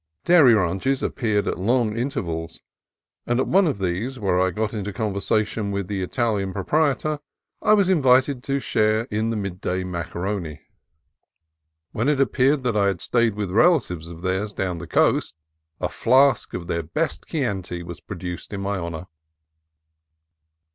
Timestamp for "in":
9.11-9.29, 18.53-18.61